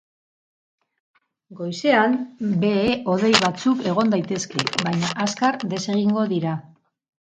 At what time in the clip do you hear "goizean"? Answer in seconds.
1.59-2.17